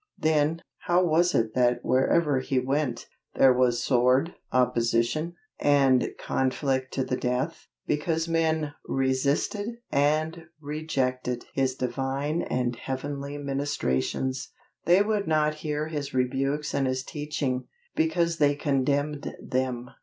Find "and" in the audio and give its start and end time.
5.59-6.09, 9.91-10.45, 12.41-12.75, 16.73-16.87